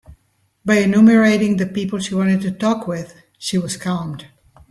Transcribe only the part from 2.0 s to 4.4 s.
wanted to talk with, she was calmed.